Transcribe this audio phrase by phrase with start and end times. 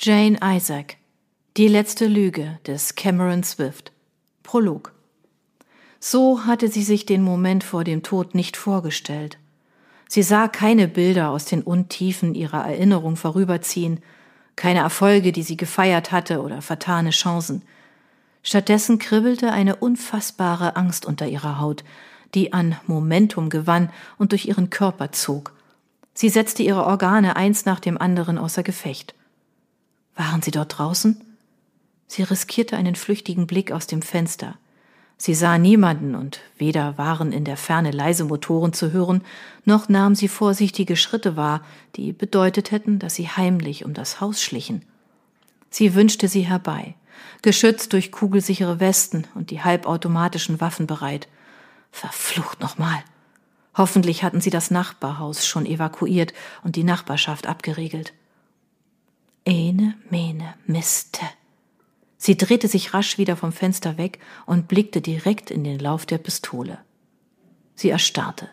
[0.00, 0.96] Jane Isaac.
[1.56, 3.92] Die letzte Lüge des Cameron Swift.
[4.42, 4.92] Prolog.
[6.00, 9.38] So hatte sie sich den Moment vor dem Tod nicht vorgestellt.
[10.08, 14.00] Sie sah keine Bilder aus den Untiefen ihrer Erinnerung vorüberziehen,
[14.56, 17.62] keine Erfolge, die sie gefeiert hatte oder vertane Chancen.
[18.42, 21.84] Stattdessen kribbelte eine unfassbare Angst unter ihrer Haut,
[22.34, 25.52] die an Momentum gewann und durch ihren Körper zog.
[26.12, 29.14] Sie setzte ihre Organe eins nach dem anderen außer Gefecht.
[30.22, 31.20] Waren sie dort draußen?
[32.06, 34.56] Sie riskierte einen flüchtigen Blick aus dem Fenster.
[35.16, 39.22] Sie sah niemanden und weder waren in der Ferne leise Motoren zu hören,
[39.64, 41.62] noch nahm sie vorsichtige Schritte wahr,
[41.96, 44.84] die bedeutet hätten, dass sie heimlich um das Haus schlichen.
[45.70, 46.94] Sie wünschte sie herbei,
[47.42, 51.26] geschützt durch kugelsichere Westen und die halbautomatischen Waffen bereit.
[51.90, 53.02] Verflucht nochmal.
[53.76, 56.32] Hoffentlich hatten sie das Nachbarhaus schon evakuiert
[56.62, 58.12] und die Nachbarschaft abgeriegelt.
[59.44, 61.20] Ene, mene, miste.
[62.16, 66.18] Sie drehte sich rasch wieder vom Fenster weg und blickte direkt in den Lauf der
[66.18, 66.78] Pistole.
[67.74, 68.48] Sie erstarrte.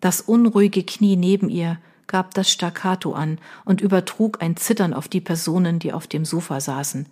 [0.00, 5.20] Das unruhige Knie neben ihr gab das Staccato an und übertrug ein Zittern auf die
[5.20, 7.06] Personen, die auf dem Sofa saßen.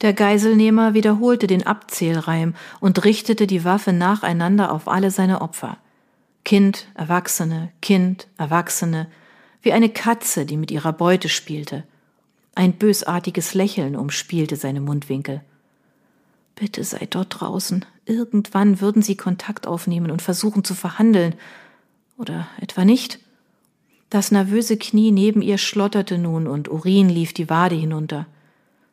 [0.00, 5.78] Der Geiselnehmer wiederholte den Abzählreim und richtete die Waffe nacheinander auf alle seine Opfer.
[6.44, 9.08] Kind, Erwachsene, Kind, Erwachsene,
[9.62, 11.84] wie eine Katze, die mit ihrer Beute spielte.
[12.54, 15.42] Ein bösartiges Lächeln umspielte seine Mundwinkel.
[16.54, 17.84] Bitte sei dort draußen.
[18.06, 21.34] Irgendwann würden sie Kontakt aufnehmen und versuchen zu verhandeln.
[22.16, 23.18] Oder etwa nicht?
[24.10, 28.26] Das nervöse Knie neben ihr schlotterte nun und Urin lief die Wade hinunter.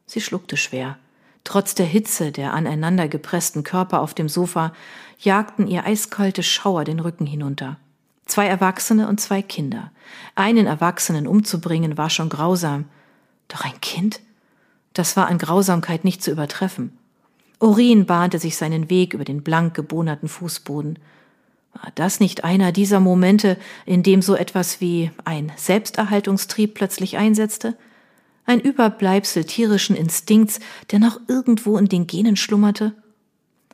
[0.07, 0.97] Sie schluckte schwer.
[1.43, 4.73] Trotz der Hitze der aneinander gepressten Körper auf dem Sofa
[5.19, 7.77] jagten ihr eiskalte Schauer den Rücken hinunter.
[8.25, 9.91] Zwei Erwachsene und zwei Kinder.
[10.35, 12.85] Einen Erwachsenen umzubringen war schon grausam.
[13.51, 14.21] Doch ein Kind?
[14.93, 16.97] Das war an Grausamkeit nicht zu übertreffen.
[17.59, 20.97] Urin bahnte sich seinen Weg über den blank gebohnerten Fußboden.
[21.73, 27.77] War das nicht einer dieser Momente, in dem so etwas wie ein Selbsterhaltungstrieb plötzlich einsetzte?
[28.45, 30.59] Ein Überbleibsel tierischen Instinkts,
[30.91, 32.93] der noch irgendwo in den Genen schlummerte?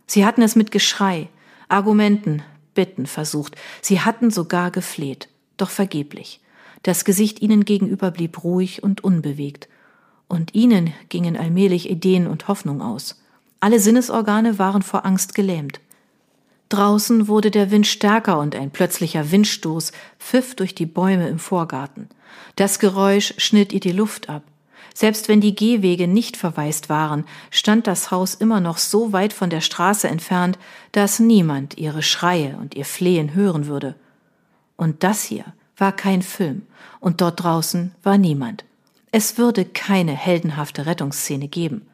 [0.07, 1.29] Sie hatten es mit Geschrei,
[1.69, 2.41] Argumenten,
[2.73, 6.41] Bitten versucht, sie hatten sogar gefleht, doch vergeblich.
[6.87, 9.67] Das Gesicht ihnen gegenüber blieb ruhig und unbewegt.
[10.29, 13.21] Und ihnen gingen allmählich Ideen und Hoffnung aus.
[13.59, 15.81] Alle Sinnesorgane waren vor Angst gelähmt.
[16.69, 22.07] Draußen wurde der Wind stärker und ein plötzlicher Windstoß pfiff durch die Bäume im Vorgarten.
[22.55, 24.43] Das Geräusch schnitt ihr die Luft ab.
[24.95, 29.49] Selbst wenn die Gehwege nicht verwaist waren, stand das Haus immer noch so weit von
[29.49, 30.57] der Straße entfernt,
[30.93, 33.95] dass niemand ihre Schreie und ihr Flehen hören würde.
[34.77, 35.43] Und das hier
[35.77, 36.63] war kein Film,
[36.99, 38.65] und dort draußen war niemand.
[39.11, 41.87] Es würde keine heldenhafte Rettungsszene geben.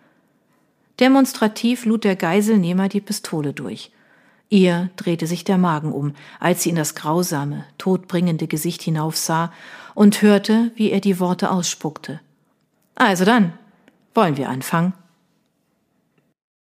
[1.00, 3.92] Demonstrativ lud der Geiselnehmer die Pistole durch.
[4.50, 9.52] Ihr drehte sich der Magen um, als sie in das grausame, todbringende Gesicht hinaufsah
[9.96, 12.20] und hörte, wie er die Worte ausspuckte.
[12.96, 13.54] Also dann,
[14.14, 14.94] wollen wir anfangen?